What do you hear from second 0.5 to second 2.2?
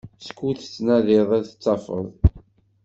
tettnadiḍ ad tafeḍ.